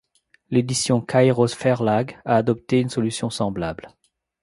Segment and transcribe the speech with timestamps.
[0.49, 3.91] L'édition Kairos-Verlag a adopté une solution semblable.